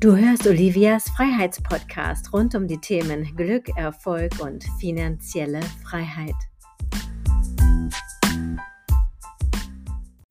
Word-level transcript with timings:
Du 0.00 0.16
hörst 0.16 0.46
Olivias 0.46 1.10
Freiheitspodcast 1.16 2.32
rund 2.32 2.54
um 2.54 2.68
die 2.68 2.78
Themen 2.78 3.34
Glück, 3.34 3.68
Erfolg 3.76 4.30
und 4.38 4.62
finanzielle 4.78 5.60
Freiheit. 5.82 6.36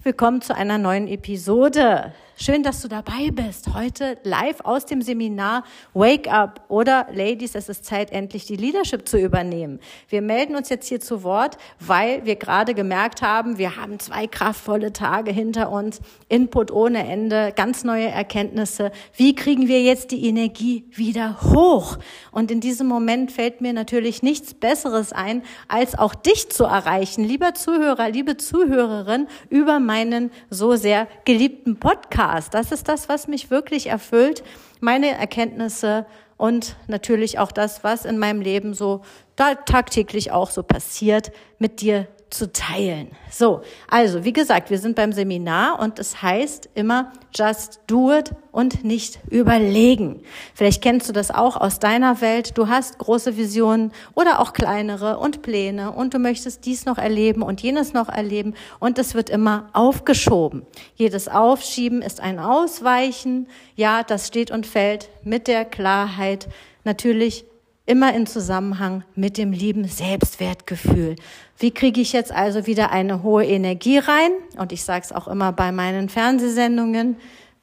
Willkommen 0.01 0.41
zu 0.41 0.55
einer 0.55 0.77
neuen 0.77 1.09
Episode. 1.09 2.13
Schön, 2.39 2.61
dass 2.61 2.83
du 2.83 2.87
dabei 2.87 3.31
bist. 3.31 3.73
Heute 3.73 4.19
live 4.21 4.61
aus 4.63 4.85
dem 4.85 5.01
Seminar 5.01 5.63
Wake 5.95 6.31
Up 6.31 6.61
oder 6.67 7.07
Ladies, 7.11 7.55
es 7.55 7.67
ist 7.67 7.83
Zeit, 7.83 8.11
endlich 8.11 8.45
die 8.45 8.55
Leadership 8.55 9.07
zu 9.09 9.17
übernehmen. 9.17 9.79
Wir 10.07 10.21
melden 10.21 10.55
uns 10.55 10.69
jetzt 10.69 10.87
hier 10.87 10.99
zu 10.99 11.23
Wort, 11.23 11.57
weil 11.79 12.25
wir 12.25 12.35
gerade 12.35 12.75
gemerkt 12.75 13.23
haben, 13.23 13.57
wir 13.57 13.75
haben 13.75 13.97
zwei 13.97 14.27
kraftvolle 14.27 14.93
Tage 14.93 15.31
hinter 15.31 15.71
uns, 15.71 15.99
Input 16.29 16.69
ohne 16.69 17.07
Ende, 17.07 17.53
ganz 17.55 17.83
neue 17.83 18.09
Erkenntnisse. 18.09 18.91
Wie 19.15 19.33
kriegen 19.33 19.67
wir 19.67 19.81
jetzt 19.81 20.11
die 20.11 20.27
Energie 20.27 20.85
wieder 20.91 21.41
hoch? 21.41 21.97
Und 22.31 22.51
in 22.51 22.59
diesem 22.59 22.85
Moment 22.85 23.31
fällt 23.31 23.61
mir 23.61 23.73
natürlich 23.73 24.21
nichts 24.21 24.53
Besseres 24.53 25.11
ein, 25.11 25.41
als 25.67 25.97
auch 25.97 26.13
dich 26.13 26.51
zu 26.51 26.65
erreichen, 26.65 27.23
lieber 27.23 27.55
Zuhörer, 27.55 28.11
liebe 28.11 28.37
Zuhörerin, 28.37 29.25
über 29.49 29.79
meinen 29.79 30.29
so 30.51 30.75
sehr 30.75 31.07
geliebten 31.25 31.79
Podcast. 31.79 32.26
Spaß. 32.27 32.49
Das 32.49 32.71
ist 32.71 32.87
das, 32.87 33.09
was 33.09 33.27
mich 33.27 33.49
wirklich 33.49 33.87
erfüllt, 33.87 34.43
meine 34.79 35.11
Erkenntnisse 35.11 36.05
und 36.35 36.75
natürlich 36.87 37.39
auch 37.39 37.51
das, 37.51 37.83
was 37.83 38.05
in 38.05 38.17
meinem 38.17 38.41
Leben 38.41 38.73
so 38.73 39.01
tagtäglich 39.35 40.31
auch 40.31 40.51
so 40.51 40.63
passiert, 40.63 41.31
mit 41.57 41.81
dir 41.81 42.07
zu 42.29 42.51
teilen. 42.51 43.09
So, 43.31 43.61
also 43.87 44.23
wie 44.25 44.33
gesagt, 44.33 44.69
wir 44.69 44.79
sind 44.79 44.95
beim 44.95 45.13
Seminar 45.13 45.79
und 45.79 45.97
es 45.99 46.21
heißt 46.21 46.69
immer 46.75 47.13
just 47.33 47.79
do 47.87 48.11
it 48.11 48.31
und 48.51 48.83
nicht 48.83 49.19
überlegen. 49.29 50.21
Vielleicht 50.53 50.81
kennst 50.81 51.07
du 51.07 51.13
das 51.13 51.31
auch 51.31 51.55
aus 51.55 51.79
deiner 51.79 52.19
Welt. 52.21 52.57
Du 52.57 52.67
hast 52.67 52.97
große 52.97 53.37
Visionen 53.37 53.91
oder 54.13 54.39
auch 54.39 54.53
kleinere 54.53 55.19
und 55.19 55.41
Pläne 55.41 55.91
und 55.91 56.13
du 56.13 56.19
möchtest 56.19 56.65
dies 56.65 56.85
noch 56.85 56.97
erleben 56.97 57.41
und 57.41 57.61
jenes 57.61 57.93
noch 57.93 58.09
erleben 58.09 58.55
und 58.79 58.99
es 58.99 59.15
wird 59.15 59.29
immer 59.29 59.69
aufgeschoben. 59.73 60.65
Jedes 60.95 61.27
Aufschieben 61.27 62.01
ist 62.01 62.19
ein 62.19 62.39
Ausweichen. 62.39 63.47
Ja, 63.75 64.03
das 64.03 64.27
steht 64.27 64.51
und 64.51 64.65
fällt 64.65 65.09
mit 65.23 65.47
der 65.47 65.63
Klarheit 65.63 66.49
natürlich 66.83 67.45
immer 67.87 68.13
in 68.13 68.27
Zusammenhang 68.27 69.03
mit 69.15 69.37
dem 69.37 69.51
lieben 69.51 69.85
Selbstwertgefühl. 69.85 71.15
Wie 71.57 71.71
kriege 71.71 72.01
ich 72.01 72.13
jetzt 72.13 72.31
also 72.31 72.67
wieder 72.67 72.91
eine 72.91 73.23
hohe 73.23 73.45
Energie 73.45 73.97
rein? 73.97 74.31
Und 74.57 74.71
ich 74.71 74.83
sage 74.83 75.05
es 75.05 75.11
auch 75.11 75.27
immer 75.27 75.53
bei 75.53 75.71
meinen 75.71 76.09
Fernsehsendungen. 76.09 77.15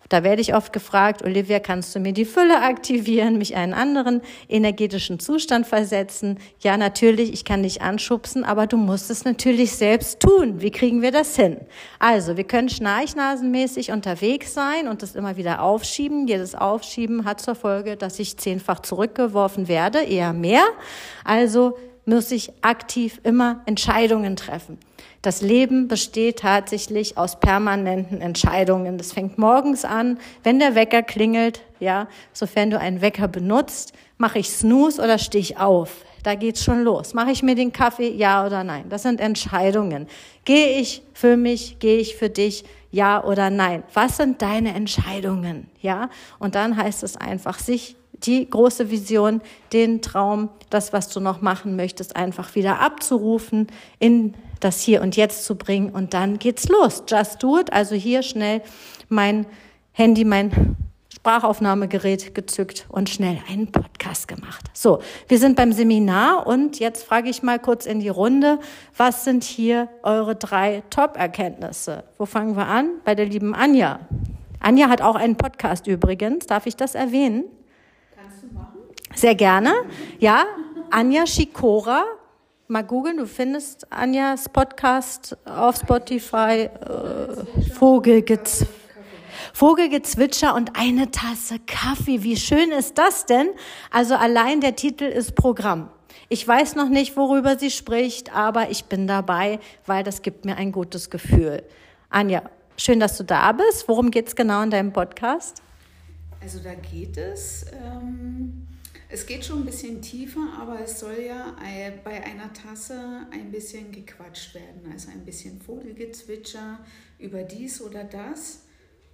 Da 0.08 0.22
werde 0.22 0.42
ich 0.42 0.54
oft 0.54 0.72
gefragt, 0.72 1.22
Olivia, 1.24 1.58
kannst 1.60 1.94
du 1.94 2.00
mir 2.00 2.12
die 2.12 2.24
Fülle 2.24 2.62
aktivieren, 2.62 3.38
mich 3.38 3.56
einen 3.56 3.74
anderen 3.74 4.20
energetischen 4.48 5.18
Zustand 5.18 5.66
versetzen? 5.66 6.38
Ja, 6.60 6.76
natürlich, 6.76 7.32
ich 7.32 7.44
kann 7.44 7.62
dich 7.62 7.82
anschubsen, 7.82 8.44
aber 8.44 8.66
du 8.66 8.76
musst 8.76 9.10
es 9.10 9.24
natürlich 9.24 9.72
selbst 9.72 10.20
tun. 10.20 10.60
Wie 10.60 10.70
kriegen 10.70 11.02
wir 11.02 11.10
das 11.10 11.36
hin? 11.36 11.58
Also, 11.98 12.36
wir 12.36 12.44
können 12.44 12.68
schnarchnasenmäßig 12.68 13.92
unterwegs 13.92 14.54
sein 14.54 14.88
und 14.88 15.02
das 15.02 15.14
immer 15.14 15.36
wieder 15.36 15.62
aufschieben. 15.62 16.26
Jedes 16.28 16.54
Aufschieben 16.54 17.24
hat 17.24 17.40
zur 17.40 17.54
Folge, 17.54 17.96
dass 17.96 18.18
ich 18.18 18.36
zehnfach 18.36 18.80
zurückgeworfen 18.80 19.68
werde, 19.68 20.02
eher 20.02 20.32
mehr. 20.32 20.64
Also 21.24 21.76
muss 22.06 22.30
ich 22.30 22.52
aktiv 22.62 23.20
immer 23.22 23.62
Entscheidungen 23.66 24.36
treffen. 24.36 24.78
Das 25.22 25.40
Leben 25.40 25.88
besteht 25.88 26.40
tatsächlich 26.40 27.16
aus 27.16 27.40
permanenten 27.40 28.20
Entscheidungen. 28.20 28.98
Das 28.98 29.12
fängt 29.12 29.38
morgens 29.38 29.84
an, 29.84 30.18
wenn 30.42 30.58
der 30.58 30.74
Wecker 30.74 31.02
klingelt, 31.02 31.62
ja, 31.80 32.08
sofern 32.32 32.70
du 32.70 32.78
einen 32.78 33.00
Wecker 33.00 33.26
benutzt, 33.26 33.94
mache 34.18 34.38
ich 34.38 34.50
Snooze 34.50 35.02
oder 35.02 35.18
stehe 35.18 35.40
ich 35.40 35.58
auf. 35.58 36.04
Da 36.22 36.34
geht's 36.34 36.64
schon 36.64 36.82
los. 36.84 37.14
Mache 37.14 37.30
ich 37.30 37.42
mir 37.42 37.54
den 37.54 37.72
Kaffee, 37.72 38.10
ja 38.10 38.46
oder 38.46 38.64
nein? 38.64 38.86
Das 38.88 39.02
sind 39.02 39.20
Entscheidungen. 39.20 40.06
Gehe 40.44 40.78
ich 40.80 41.02
für 41.12 41.36
mich, 41.36 41.78
gehe 41.78 41.98
ich 41.98 42.16
für 42.16 42.30
dich, 42.30 42.64
ja 42.90 43.22
oder 43.22 43.50
nein? 43.50 43.82
Was 43.92 44.16
sind 44.16 44.40
deine 44.40 44.74
Entscheidungen? 44.74 45.68
Ja? 45.80 46.08
Und 46.38 46.54
dann 46.54 46.76
heißt 46.76 47.02
es 47.02 47.16
einfach, 47.16 47.58
sich 47.58 47.96
die 48.22 48.48
große 48.48 48.90
Vision, 48.90 49.40
den 49.72 50.02
Traum, 50.02 50.48
das, 50.70 50.92
was 50.92 51.08
du 51.08 51.20
noch 51.20 51.40
machen 51.40 51.76
möchtest, 51.76 52.16
einfach 52.16 52.54
wieder 52.54 52.80
abzurufen, 52.80 53.66
in 53.98 54.34
das 54.60 54.80
Hier 54.80 55.02
und 55.02 55.16
Jetzt 55.16 55.44
zu 55.44 55.56
bringen 55.56 55.90
und 55.90 56.14
dann 56.14 56.38
geht's 56.38 56.68
los. 56.68 57.02
Just 57.06 57.42
do 57.42 57.58
it. 57.58 57.72
Also 57.72 57.94
hier 57.94 58.22
schnell 58.22 58.62
mein 59.08 59.46
Handy, 59.92 60.24
mein 60.24 60.76
Sprachaufnahmegerät 61.14 62.34
gezückt 62.34 62.86
und 62.88 63.08
schnell 63.08 63.38
einen 63.48 63.70
Podcast 63.70 64.28
gemacht. 64.28 64.66
So, 64.72 65.00
wir 65.28 65.38
sind 65.38 65.56
beim 65.56 65.72
Seminar 65.72 66.46
und 66.46 66.80
jetzt 66.80 67.04
frage 67.04 67.30
ich 67.30 67.42
mal 67.42 67.58
kurz 67.58 67.86
in 67.86 68.00
die 68.00 68.08
Runde, 68.08 68.58
was 68.96 69.24
sind 69.24 69.44
hier 69.44 69.88
eure 70.02 70.34
drei 70.34 70.82
Top-Erkenntnisse? 70.90 72.04
Wo 72.18 72.26
fangen 72.26 72.56
wir 72.56 72.66
an? 72.66 72.90
Bei 73.04 73.14
der 73.14 73.26
lieben 73.26 73.54
Anja. 73.54 74.00
Anja 74.60 74.88
hat 74.88 75.02
auch 75.02 75.14
einen 75.14 75.36
Podcast 75.36 75.86
übrigens. 75.86 76.46
Darf 76.46 76.66
ich 76.66 76.76
das 76.76 76.94
erwähnen? 76.94 77.44
Sehr 79.14 79.34
gerne. 79.34 79.72
Ja, 80.18 80.44
Anja 80.90 81.26
Schikora 81.26 82.04
mal 82.68 82.82
googeln, 82.82 83.18
du 83.18 83.26
findest 83.26 83.92
Anjas 83.92 84.48
Podcast 84.48 85.36
auf 85.44 85.76
Spotify, 85.76 86.68
äh, 86.68 87.70
Vogelgezwitscher. 87.74 88.72
Vogelgezwitscher 89.52 90.54
und 90.54 90.76
eine 90.76 91.10
Tasse 91.12 91.60
Kaffee. 91.66 92.22
Wie 92.22 92.36
schön 92.36 92.72
ist 92.72 92.98
das 92.98 93.26
denn? 93.26 93.48
Also 93.90 94.16
allein 94.16 94.60
der 94.60 94.74
Titel 94.74 95.04
ist 95.04 95.36
Programm. 95.36 95.90
Ich 96.28 96.46
weiß 96.46 96.74
noch 96.74 96.88
nicht, 96.88 97.16
worüber 97.16 97.58
sie 97.58 97.70
spricht, 97.70 98.34
aber 98.34 98.70
ich 98.70 98.86
bin 98.86 99.06
dabei, 99.06 99.60
weil 99.86 100.02
das 100.02 100.22
gibt 100.22 100.44
mir 100.44 100.56
ein 100.56 100.72
gutes 100.72 101.10
Gefühl. 101.10 101.62
Anja, 102.10 102.42
schön, 102.76 102.98
dass 102.98 103.16
du 103.16 103.24
da 103.24 103.52
bist. 103.52 103.86
Worum 103.86 104.10
geht 104.10 104.26
es 104.28 104.34
genau 104.34 104.62
in 104.62 104.70
deinem 104.70 104.92
Podcast? 104.92 105.62
Also 106.44 106.58
da 106.58 106.74
geht 106.74 107.16
es 107.16 107.64
ähm, 107.72 108.43
es 109.14 109.26
geht 109.26 109.44
schon 109.44 109.60
ein 109.60 109.64
bisschen 109.64 110.02
tiefer, 110.02 110.40
aber 110.60 110.80
es 110.80 110.98
soll 110.98 111.20
ja 111.24 111.54
bei 112.02 112.24
einer 112.24 112.52
Tasse 112.52 113.28
ein 113.30 113.52
bisschen 113.52 113.92
gequatscht 113.92 114.56
werden, 114.56 114.90
also 114.92 115.08
ein 115.08 115.24
bisschen 115.24 115.60
Vogelgezwitscher 115.60 116.80
über 117.20 117.44
dies 117.44 117.80
oder 117.80 118.02
das. 118.02 118.64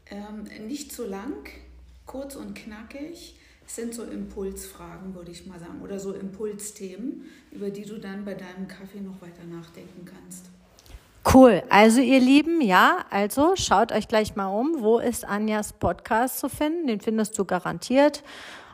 Ähm, 0.06 0.44
nicht 0.66 0.90
zu 0.90 1.06
lang, 1.06 1.46
kurz 2.06 2.34
und 2.34 2.54
knackig. 2.54 3.36
Es 3.66 3.76
sind 3.76 3.92
so 3.94 4.04
Impulsfragen, 4.04 5.14
würde 5.14 5.32
ich 5.32 5.44
mal 5.44 5.60
sagen, 5.60 5.82
oder 5.82 6.00
so 6.00 6.14
Impulsthemen, 6.14 7.26
über 7.52 7.68
die 7.68 7.84
du 7.84 7.98
dann 7.98 8.24
bei 8.24 8.32
deinem 8.32 8.68
Kaffee 8.68 9.02
noch 9.02 9.20
weiter 9.20 9.44
nachdenken 9.44 10.06
kannst. 10.06 10.46
Cool. 11.32 11.62
Also 11.68 12.00
ihr 12.00 12.20
Lieben, 12.20 12.62
ja, 12.62 13.04
also 13.10 13.54
schaut 13.54 13.92
euch 13.92 14.08
gleich 14.08 14.34
mal 14.34 14.48
um. 14.48 14.80
Wo 14.80 14.98
ist 14.98 15.26
Anjas 15.26 15.74
Podcast 15.74 16.38
zu 16.38 16.48
finden? 16.48 16.86
Den 16.86 17.00
findest 17.00 17.38
du 17.38 17.44
garantiert 17.44 18.22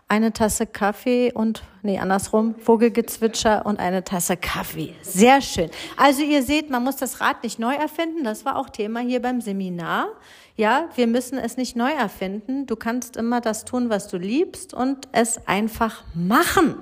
eine 0.09 0.33
Tasse 0.33 0.67
Kaffee 0.67 1.33
und, 1.33 1.65
nee, 1.83 1.99
andersrum, 1.99 2.55
Vogelgezwitscher 2.57 3.67
und 3.67 3.81
eine 3.81 4.05
Tasse 4.05 4.37
Kaffee. 4.37 4.95
Sehr 5.03 5.41
schön. 5.41 5.69
Also 5.97 6.23
ihr 6.23 6.43
seht, 6.43 6.71
man 6.71 6.85
muss 6.85 6.97
das 6.97 7.21
Rad 7.21 7.43
nicht 7.43 7.59
neu 7.59 7.75
erfinden. 7.75 8.23
Das 8.23 8.45
war 8.45 8.57
auch 8.57 8.71
Thema 8.71 9.01
hier 9.01 9.21
beim 9.21 9.41
Seminar. 9.41 10.09
Ja, 10.55 10.89
wir 10.95 11.09
müssen 11.09 11.39
es 11.39 11.57
nicht 11.57 11.75
neu 11.75 11.91
erfinden. 11.91 12.67
Du 12.67 12.77
kannst 12.77 13.17
immer 13.17 13.41
das 13.41 13.65
tun, 13.65 13.91
was 13.91 14.07
du 14.07 14.17
liebst 14.17 14.73
und 14.75 15.09
es 15.11 15.47
einfach 15.49 16.05
machen. 16.15 16.77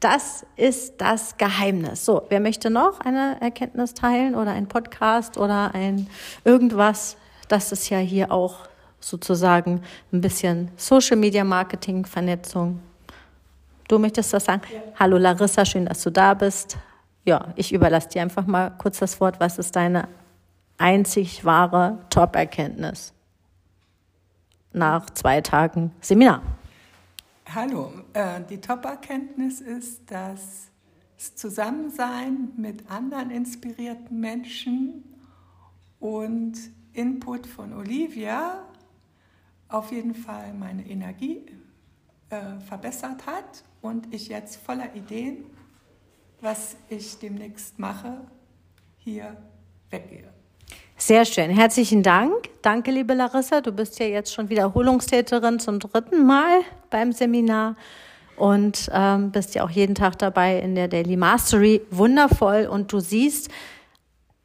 Das 0.00 0.44
ist 0.56 0.94
das 0.98 1.38
Geheimnis. 1.38 2.04
So, 2.04 2.26
wer 2.28 2.40
möchte 2.40 2.70
noch 2.70 3.00
eine 3.00 3.40
Erkenntnis 3.40 3.94
teilen 3.94 4.34
oder 4.34 4.50
ein 4.50 4.66
Podcast 4.66 5.38
oder 5.38 5.74
ein 5.74 6.08
irgendwas? 6.44 7.16
Das 7.48 7.72
ist 7.72 7.88
ja 7.88 7.98
hier 7.98 8.32
auch 8.32 8.68
sozusagen 9.08 9.82
ein 10.12 10.20
bisschen 10.20 10.70
Social 10.76 11.16
Media 11.16 11.44
Marketing, 11.44 12.06
Vernetzung. 12.06 12.80
Du 13.88 13.98
möchtest 13.98 14.32
das 14.32 14.46
sagen? 14.46 14.62
Ja. 14.72 14.80
Hallo 14.98 15.18
Larissa, 15.18 15.64
schön, 15.64 15.86
dass 15.86 16.02
du 16.02 16.10
da 16.10 16.34
bist. 16.34 16.78
Ja, 17.24 17.52
ich 17.56 17.72
überlasse 17.72 18.08
dir 18.08 18.22
einfach 18.22 18.46
mal 18.46 18.70
kurz 18.78 18.98
das 18.98 19.20
Wort. 19.20 19.40
Was 19.40 19.58
ist 19.58 19.76
deine 19.76 20.08
einzig 20.78 21.44
wahre 21.44 21.98
Top-Erkenntnis 22.10 23.12
nach 24.72 25.08
zwei 25.10 25.40
Tagen 25.40 25.92
Seminar? 26.00 26.42
Hallo, 27.54 27.92
äh, 28.14 28.40
die 28.48 28.60
Top-Erkenntnis 28.60 29.60
ist, 29.60 30.10
dass 30.10 30.70
das 31.16 31.36
Zusammensein 31.36 32.52
mit 32.56 32.90
anderen 32.90 33.30
inspirierten 33.30 34.18
Menschen 34.18 35.04
und 36.00 36.54
Input 36.94 37.46
von 37.46 37.72
Olivia 37.74 38.64
auf 39.74 39.90
jeden 39.90 40.14
Fall 40.14 40.54
meine 40.54 40.86
Energie 40.86 41.44
äh, 42.30 42.60
verbessert 42.66 43.26
hat 43.26 43.64
und 43.82 44.14
ich 44.14 44.28
jetzt 44.28 44.56
voller 44.56 44.94
Ideen, 44.94 45.44
was 46.40 46.76
ich 46.88 47.18
demnächst 47.18 47.78
mache, 47.78 48.20
hier 48.96 49.36
weggehe. 49.90 50.32
Sehr 50.96 51.24
schön. 51.24 51.50
Herzlichen 51.50 52.04
Dank. 52.04 52.50
Danke, 52.62 52.92
liebe 52.92 53.14
Larissa. 53.14 53.60
Du 53.60 53.72
bist 53.72 53.98
ja 53.98 54.06
jetzt 54.06 54.32
schon 54.32 54.48
Wiederholungstäterin 54.48 55.58
zum 55.58 55.80
dritten 55.80 56.24
Mal 56.24 56.60
beim 56.88 57.12
Seminar 57.12 57.74
und 58.36 58.88
ähm, 58.92 59.32
bist 59.32 59.56
ja 59.56 59.64
auch 59.64 59.70
jeden 59.70 59.96
Tag 59.96 60.18
dabei 60.18 60.60
in 60.60 60.76
der 60.76 60.86
Daily 60.86 61.16
Mastery. 61.16 61.82
Wundervoll. 61.90 62.68
Und 62.70 62.92
du 62.92 63.00
siehst, 63.00 63.50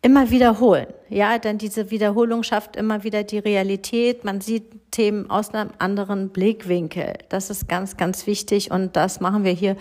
immer 0.02 0.30
wiederholen. 0.30 0.88
Ja, 1.10 1.38
denn 1.38 1.58
diese 1.58 1.92
Wiederholung 1.92 2.44
schafft 2.44 2.76
immer 2.76 3.04
wieder 3.04 3.24
die 3.24 3.40
Realität. 3.40 4.24
Man 4.24 4.42
sieht 4.42 4.79
Themen 4.92 5.30
aus 5.30 5.54
einem 5.54 5.72
anderen 5.80 6.30
Blickwinkel. 6.30 7.14
Das 7.30 7.50
ist 7.50 7.68
ganz, 7.68 7.98
ganz 7.98 8.28
wichtig. 8.28 8.72
Und 8.72 8.96
das 8.96 9.20
machen 9.20 9.44
wir 9.44 9.52
hier 9.52 9.76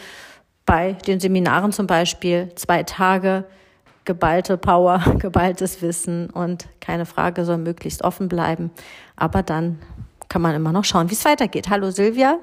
bei 0.67 0.93
den 0.93 1.21
Seminaren 1.21 1.73
zum 1.73 1.87
Beispiel. 1.87 2.51
Zwei 2.55 2.83
Tage, 2.83 3.45
geballte 4.05 4.57
Power, 4.57 5.03
geballtes 5.19 5.83
Wissen 5.83 6.31
und 6.31 6.67
keine 6.81 7.07
Frage 7.07 7.45
soll 7.45 7.59
möglichst 7.59 8.05
offen 8.05 8.29
bleiben. 8.29 8.71
Aber 9.17 9.43
dann 9.43 9.79
kann 10.29 10.43
man 10.43 10.55
immer 10.55 10.73
noch 10.73 10.85
schauen, 10.85 11.11
wie 11.11 11.15
es 11.15 11.25
weitergeht. 11.25 11.71
Hallo 11.71 11.91
Silvia, 11.91 12.39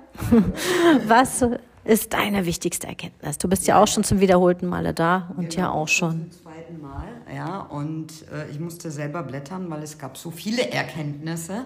was 1.08 1.46
ist 1.84 2.14
deine 2.14 2.46
wichtigste 2.46 2.88
Erkenntnis? 2.88 3.38
Du 3.38 3.48
bist 3.48 3.68
ja 3.68 3.82
auch 3.82 3.88
schon 3.88 4.04
zum 4.04 4.20
wiederholten 4.20 4.68
Male 4.68 4.94
da 4.94 5.30
und 5.38 5.52
genau, 5.52 5.62
ja 5.62 5.72
auch 5.72 5.88
schon. 5.88 6.32
Zweiten 6.66 6.82
Mal, 6.82 7.22
ja. 7.34 7.60
Und 7.62 8.28
äh, 8.32 8.50
ich 8.50 8.60
musste 8.60 8.90
selber 8.90 9.22
blättern, 9.24 9.70
weil 9.70 9.84
es 9.84 9.98
gab 9.98 10.18
so 10.18 10.32
viele 10.32 10.72
Erkenntnisse. 10.72 11.66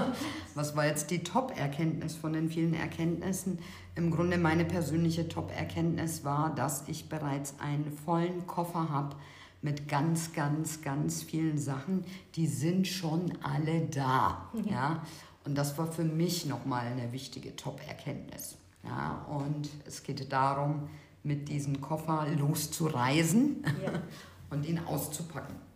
Was 0.54 0.74
war 0.74 0.86
jetzt 0.86 1.10
die 1.10 1.22
Top-Erkenntnis 1.22 2.16
von 2.16 2.32
den 2.32 2.50
vielen 2.50 2.74
Erkenntnissen? 2.74 3.60
Im 3.94 4.10
Grunde 4.10 4.38
meine 4.38 4.64
persönliche 4.64 5.28
Top-Erkenntnis 5.28 6.24
war, 6.24 6.54
dass 6.54 6.88
ich 6.88 7.08
bereits 7.08 7.54
einen 7.60 7.92
vollen 7.92 8.46
Koffer 8.46 8.88
habe 8.90 9.16
mit 9.62 9.88
ganz, 9.88 10.32
ganz, 10.32 10.82
ganz 10.82 11.22
vielen 11.22 11.58
Sachen. 11.58 12.04
Die 12.34 12.46
sind 12.46 12.88
schon 12.88 13.32
alle 13.42 13.82
da, 13.82 14.50
ja. 14.68 15.02
Und 15.44 15.56
das 15.56 15.78
war 15.78 15.86
für 15.86 16.04
mich 16.04 16.46
nochmal 16.46 16.86
eine 16.86 17.12
wichtige 17.12 17.54
Top-Erkenntnis. 17.54 18.56
Ja, 18.82 19.26
und 19.28 19.68
es 19.86 20.02
geht 20.02 20.32
darum, 20.32 20.88
mit 21.22 21.48
diesem 21.48 21.80
Koffer 21.80 22.26
loszureisen 22.38 23.62
ja. 23.84 24.02
und 24.50 24.66
ihn 24.66 24.78
auszupacken. 24.80 25.69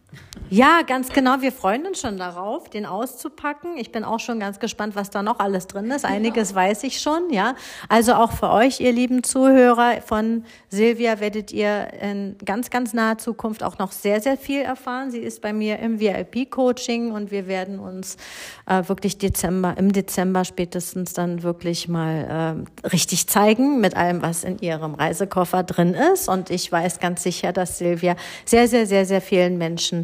Ja, 0.50 0.82
ganz 0.86 1.08
genau. 1.08 1.40
Wir 1.40 1.50
freuen 1.52 1.86
uns 1.86 2.00
schon 2.00 2.18
darauf, 2.18 2.68
den 2.68 2.86
auszupacken. 2.86 3.76
Ich 3.76 3.90
bin 3.90 4.04
auch 4.04 4.20
schon 4.20 4.38
ganz 4.38 4.60
gespannt, 4.60 4.94
was 4.94 5.10
da 5.10 5.22
noch 5.22 5.40
alles 5.40 5.66
drin 5.66 5.90
ist. 5.90 6.04
Einiges 6.04 6.50
ja. 6.50 6.56
weiß 6.56 6.84
ich 6.84 7.00
schon, 7.00 7.30
ja. 7.30 7.54
Also 7.88 8.14
auch 8.14 8.30
für 8.30 8.50
euch, 8.50 8.78
ihr 8.78 8.92
lieben 8.92 9.24
Zuhörer 9.24 10.02
von 10.02 10.44
Silvia, 10.68 11.18
werdet 11.18 11.50
ihr 11.50 11.88
in 12.00 12.36
ganz, 12.44 12.70
ganz 12.70 12.92
naher 12.92 13.18
Zukunft 13.18 13.62
auch 13.62 13.78
noch 13.78 13.90
sehr, 13.90 14.20
sehr 14.20 14.36
viel 14.36 14.60
erfahren. 14.60 15.10
Sie 15.10 15.18
ist 15.18 15.40
bei 15.40 15.52
mir 15.52 15.78
im 15.78 15.98
VIP-Coaching 15.98 17.10
und 17.10 17.30
wir 17.30 17.48
werden 17.48 17.80
uns 17.80 18.16
äh, 18.66 18.82
wirklich 18.86 19.18
Dezember, 19.18 19.74
im 19.78 19.92
Dezember 19.92 20.44
spätestens 20.44 21.14
dann 21.14 21.42
wirklich 21.42 21.88
mal 21.88 22.64
äh, 22.84 22.88
richtig 22.88 23.28
zeigen 23.28 23.80
mit 23.80 23.96
allem, 23.96 24.22
was 24.22 24.44
in 24.44 24.58
ihrem 24.58 24.94
Reisekoffer 24.94 25.62
drin 25.62 25.94
ist. 25.94 26.28
Und 26.28 26.50
ich 26.50 26.70
weiß 26.70 27.00
ganz 27.00 27.22
sicher, 27.22 27.52
dass 27.52 27.78
Silvia 27.78 28.14
sehr, 28.44 28.68
sehr, 28.68 28.86
sehr, 28.86 29.06
sehr 29.06 29.20
vielen 29.20 29.58
Menschen 29.58 30.03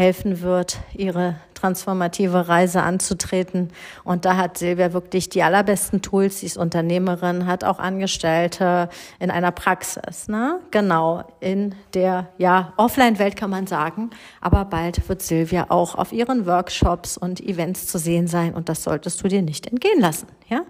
helfen 0.00 0.40
wird, 0.40 0.78
ihre 0.94 1.36
transformative 1.60 2.48
Reise 2.48 2.82
anzutreten. 2.82 3.70
Und 4.02 4.24
da 4.24 4.36
hat 4.36 4.56
Silvia 4.56 4.92
wirklich 4.92 5.28
die 5.28 5.42
allerbesten 5.42 6.00
Tools. 6.00 6.40
Sie 6.40 6.46
ist 6.46 6.56
Unternehmerin, 6.56 7.46
hat 7.46 7.64
auch 7.64 7.78
Angestellte 7.78 8.88
in 9.18 9.30
einer 9.30 9.50
Praxis, 9.50 10.28
ne? 10.28 10.60
Genau, 10.70 11.24
in 11.40 11.74
der, 11.92 12.28
ja, 12.38 12.72
Offline-Welt 12.76 13.36
kann 13.36 13.50
man 13.50 13.66
sagen. 13.66 14.10
Aber 14.40 14.64
bald 14.64 15.08
wird 15.08 15.22
Silvia 15.22 15.66
auch 15.68 15.94
auf 15.94 16.12
ihren 16.12 16.46
Workshops 16.46 17.18
und 17.18 17.40
Events 17.40 17.86
zu 17.86 17.98
sehen 17.98 18.26
sein. 18.26 18.54
Und 18.54 18.68
das 18.68 18.82
solltest 18.82 19.22
du 19.22 19.28
dir 19.28 19.42
nicht 19.42 19.66
entgehen 19.66 20.00
lassen, 20.00 20.28
ja? 20.48 20.62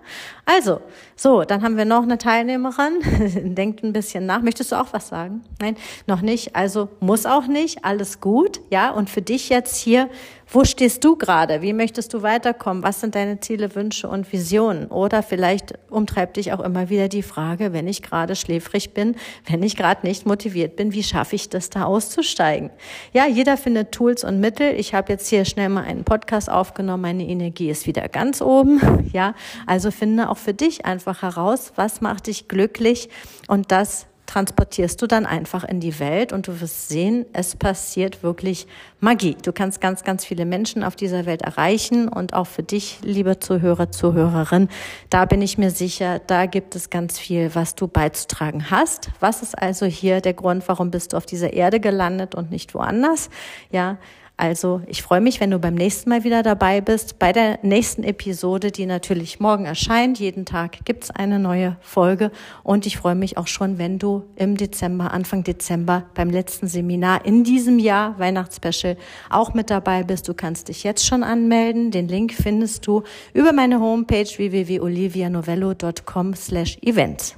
Also, 0.44 0.80
so, 1.14 1.44
dann 1.44 1.62
haben 1.62 1.76
wir 1.76 1.84
noch 1.84 2.02
eine 2.02 2.18
Teilnehmerin. 2.18 3.54
Denkt 3.54 3.84
ein 3.84 3.92
bisschen 3.92 4.26
nach. 4.26 4.42
Möchtest 4.42 4.72
du 4.72 4.80
auch 4.80 4.92
was 4.92 5.08
sagen? 5.08 5.42
Nein, 5.60 5.76
noch 6.08 6.22
nicht. 6.22 6.56
Also, 6.56 6.88
muss 6.98 7.26
auch 7.26 7.46
nicht. 7.46 7.84
Alles 7.84 8.20
gut, 8.20 8.60
ja? 8.70 8.90
Und 8.90 9.08
für 9.08 9.19
dich 9.22 9.48
jetzt 9.48 9.76
hier 9.76 10.08
wo 10.52 10.64
stehst 10.64 11.04
du 11.04 11.14
gerade? 11.14 11.62
Wie 11.62 11.72
möchtest 11.72 12.12
du 12.12 12.22
weiterkommen? 12.22 12.82
Was 12.82 13.00
sind 13.00 13.14
deine 13.14 13.38
Ziele, 13.38 13.72
Wünsche 13.76 14.08
und 14.08 14.32
Visionen? 14.32 14.88
Oder 14.88 15.22
vielleicht 15.22 15.74
umtreibt 15.90 16.38
dich 16.38 16.52
auch 16.52 16.58
immer 16.58 16.90
wieder 16.90 17.06
die 17.06 17.22
Frage, 17.22 17.72
wenn 17.72 17.86
ich 17.86 18.02
gerade 18.02 18.34
schläfrig 18.34 18.92
bin, 18.92 19.14
wenn 19.46 19.62
ich 19.62 19.76
gerade 19.76 20.04
nicht 20.04 20.26
motiviert 20.26 20.74
bin, 20.74 20.92
wie 20.92 21.04
schaffe 21.04 21.36
ich 21.36 21.50
das 21.50 21.70
da 21.70 21.84
auszusteigen? 21.84 22.70
Ja, 23.12 23.28
jeder 23.28 23.56
findet 23.56 23.92
Tools 23.92 24.24
und 24.24 24.40
Mittel. 24.40 24.74
Ich 24.74 24.92
habe 24.92 25.12
jetzt 25.12 25.28
hier 25.28 25.44
schnell 25.44 25.68
mal 25.68 25.84
einen 25.84 26.02
Podcast 26.02 26.50
aufgenommen. 26.50 27.02
Meine 27.02 27.28
Energie 27.28 27.70
ist 27.70 27.86
wieder 27.86 28.08
ganz 28.08 28.42
oben. 28.42 28.80
Ja, 29.12 29.34
also 29.66 29.90
finde 29.90 30.30
auch 30.30 30.36
für 30.36 30.54
dich 30.54 30.84
einfach 30.84 31.22
heraus, 31.22 31.72
was 31.74 32.00
macht 32.00 32.26
dich 32.26 32.48
glücklich 32.48 33.08
und 33.48 33.72
das 33.72 34.06
transportierst 34.30 35.02
du 35.02 35.08
dann 35.08 35.26
einfach 35.26 35.64
in 35.64 35.80
die 35.80 35.98
Welt 35.98 36.32
und 36.32 36.46
du 36.46 36.60
wirst 36.60 36.88
sehen, 36.88 37.26
es 37.32 37.56
passiert 37.56 38.22
wirklich 38.22 38.68
Magie. 39.00 39.36
Du 39.42 39.52
kannst 39.52 39.80
ganz, 39.80 40.04
ganz 40.04 40.24
viele 40.24 40.44
Menschen 40.44 40.84
auf 40.84 40.94
dieser 40.94 41.26
Welt 41.26 41.42
erreichen 41.42 42.08
und 42.08 42.32
auch 42.32 42.46
für 42.46 42.62
dich, 42.62 43.00
liebe 43.02 43.40
Zuhörer, 43.40 43.90
Zuhörerin, 43.90 44.68
da 45.08 45.24
bin 45.24 45.42
ich 45.42 45.58
mir 45.58 45.70
sicher, 45.72 46.20
da 46.20 46.46
gibt 46.46 46.76
es 46.76 46.90
ganz 46.90 47.18
viel, 47.18 47.56
was 47.56 47.74
du 47.74 47.88
beizutragen 47.88 48.70
hast. 48.70 49.10
Was 49.18 49.42
ist 49.42 49.58
also 49.58 49.86
hier 49.86 50.20
der 50.20 50.34
Grund, 50.34 50.68
warum 50.68 50.92
bist 50.92 51.12
du 51.12 51.16
auf 51.16 51.26
dieser 51.26 51.52
Erde 51.52 51.80
gelandet 51.80 52.36
und 52.36 52.52
nicht 52.52 52.72
woanders? 52.72 53.30
Ja, 53.72 53.98
also 54.40 54.80
ich 54.86 55.02
freue 55.02 55.20
mich, 55.20 55.38
wenn 55.38 55.50
du 55.50 55.58
beim 55.58 55.74
nächsten 55.74 56.08
Mal 56.08 56.24
wieder 56.24 56.42
dabei 56.42 56.80
bist, 56.80 57.18
bei 57.18 57.30
der 57.30 57.58
nächsten 57.60 58.04
Episode, 58.04 58.70
die 58.70 58.86
natürlich 58.86 59.38
morgen 59.38 59.66
erscheint. 59.66 60.18
Jeden 60.18 60.46
Tag 60.46 60.78
gibt's 60.86 61.10
eine 61.10 61.38
neue 61.38 61.76
Folge 61.82 62.30
und 62.62 62.86
ich 62.86 62.96
freue 62.96 63.14
mich 63.14 63.36
auch 63.36 63.48
schon, 63.48 63.76
wenn 63.76 63.98
du 63.98 64.24
im 64.36 64.56
Dezember, 64.56 65.12
Anfang 65.12 65.44
Dezember 65.44 66.04
beim 66.14 66.30
letzten 66.30 66.68
Seminar 66.68 67.26
in 67.26 67.44
diesem 67.44 67.78
Jahr, 67.78 68.18
Weihnachtsspecial, 68.18 68.96
auch 69.28 69.52
mit 69.52 69.68
dabei 69.68 70.04
bist. 70.04 70.26
Du 70.26 70.32
kannst 70.32 70.68
dich 70.68 70.84
jetzt 70.84 71.04
schon 71.04 71.22
anmelden. 71.22 71.90
Den 71.90 72.08
Link 72.08 72.32
findest 72.32 72.86
du 72.86 73.02
über 73.34 73.52
meine 73.52 73.78
Homepage 73.78 74.24
www.olivianovello.com 74.24 76.34
slash 76.34 76.78
events. 76.80 77.34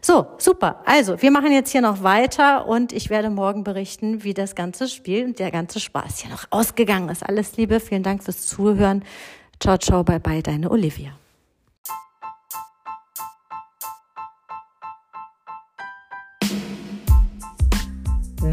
So, 0.00 0.26
super. 0.38 0.80
Also, 0.86 1.20
wir 1.20 1.30
machen 1.30 1.52
jetzt 1.52 1.72
hier 1.72 1.82
noch 1.82 2.02
weiter 2.02 2.66
und 2.66 2.94
ich 2.94 3.10
werde 3.10 3.28
morgen 3.28 3.62
berichten, 3.62 4.24
wie 4.24 4.32
das 4.32 4.54
ganze 4.54 4.88
Spiel 4.88 5.26
und 5.26 5.38
der 5.38 5.50
ganze 5.50 5.80
Spaß 5.80 6.20
hier 6.20 6.30
noch 6.30 6.45
ausgegangen 6.50 7.08
ist. 7.08 7.22
Alles 7.22 7.56
Liebe, 7.56 7.80
vielen 7.80 8.02
Dank 8.02 8.22
fürs 8.22 8.46
Zuhören. 8.46 9.04
Ciao, 9.60 9.78
ciao, 9.78 10.04
bye 10.04 10.20
bye, 10.20 10.42
deine 10.42 10.70
Olivia. 10.70 11.12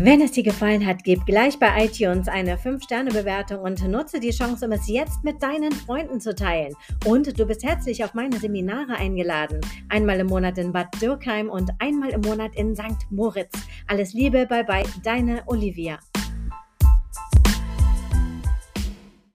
Wenn 0.03 0.19
es 0.19 0.33
dir 0.33 0.43
gefallen 0.43 0.85
hat, 0.85 1.05
gib 1.05 1.25
gleich 1.25 1.57
bei 1.59 1.85
iTunes 1.85 2.27
eine 2.27 2.57
5-Sterne-Bewertung 2.57 3.59
und 3.59 3.87
nutze 3.87 4.19
die 4.19 4.31
Chance, 4.31 4.65
um 4.65 4.73
es 4.73 4.89
jetzt 4.89 5.23
mit 5.23 5.41
deinen 5.41 5.71
Freunden 5.71 6.19
zu 6.19 6.35
teilen. 6.35 6.73
Und 7.05 7.39
du 7.39 7.45
bist 7.45 7.63
herzlich 7.63 8.03
auf 8.03 8.13
meine 8.13 8.37
Seminare 8.37 8.95
eingeladen. 8.95 9.61
Einmal 9.87 10.19
im 10.19 10.27
Monat 10.27 10.57
in 10.57 10.73
Bad 10.73 11.01
Dürkheim 11.01 11.49
und 11.49 11.69
einmal 11.79 12.09
im 12.09 12.19
Monat 12.19 12.53
in 12.55 12.75
St. 12.75 13.09
Moritz. 13.11 13.53
Alles 13.87 14.13
Liebe, 14.13 14.45
bye 14.45 14.65
bye, 14.65 14.83
deine 15.03 15.43
Olivia. 15.45 15.99